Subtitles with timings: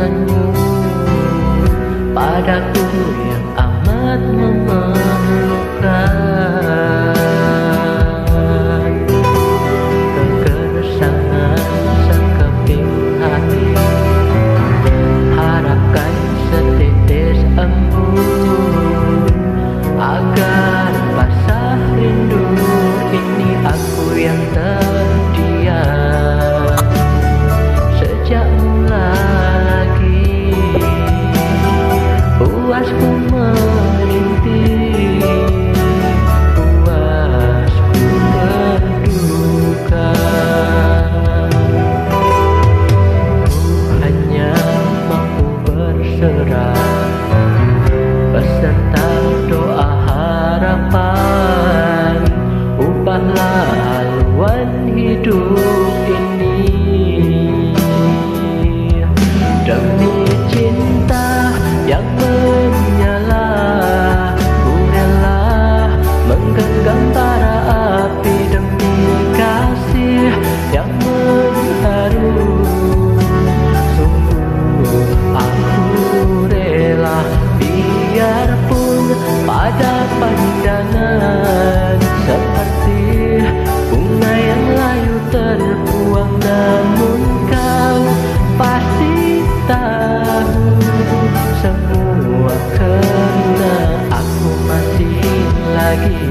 [0.00, 0.40] denganmu
[2.16, 2.79] padaku
[46.20, 46.76] berserah.
[48.30, 49.08] Beserta
[49.48, 52.20] doa harapan
[52.76, 57.72] Ubahlah haluan hidup ini.
[59.64, 61.56] Demi cinta
[61.88, 62.04] yang
[79.60, 83.04] pada pandangan Seperti
[83.92, 87.20] bunga yang layu terbuang Namun
[87.52, 88.00] kau
[88.56, 90.64] pasti tahu
[91.60, 93.76] Semua karena
[94.08, 95.20] aku masih
[95.76, 96.24] lagi.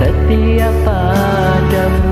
[0.00, 2.11] Setia padamu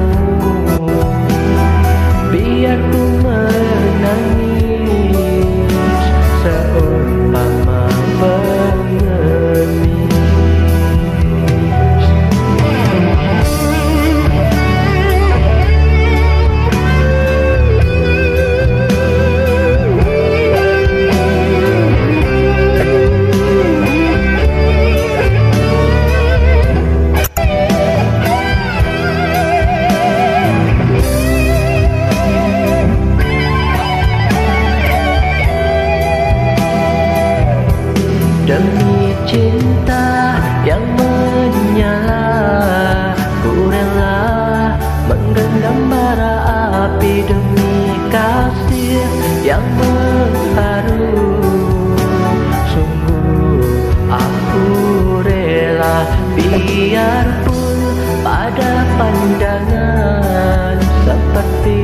[56.61, 57.77] biarpun
[58.21, 60.77] pada pandangan
[61.09, 61.81] seperti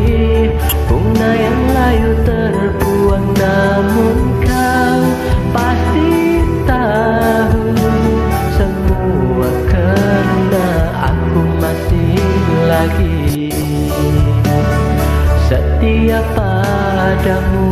[0.85, 5.01] bunga yang layu terbuang namun kau
[5.57, 7.73] pasti tahu
[8.53, 10.69] semua karena
[11.09, 12.21] aku masih
[12.69, 13.49] lagi.
[15.47, 17.71] Setia padamu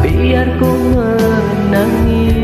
[0.00, 2.39] biar ku menangis.